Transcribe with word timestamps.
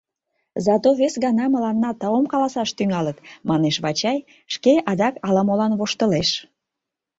Зато 0.65 0.87
вес 0.99 1.13
гана 1.25 1.45
мыланна 1.53 1.91
таум 1.99 2.25
каласаш 2.33 2.69
тӱҥалыт,— 2.77 3.17
манеш 3.49 3.75
Вачай, 3.83 4.17
шке 4.53 4.73
адак 4.91 5.15
ала-молан 5.27 5.71
воштылеш. 5.79 6.29